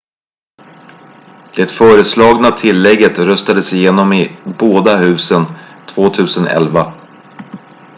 det 1.55 1.67
föreslagna 1.71 2.51
tillägget 2.51 3.19
röstades 3.19 3.73
igenom 3.73 4.13
i 4.13 4.31
båda 4.59 4.97
husen 4.97 5.43
2011 5.87 6.93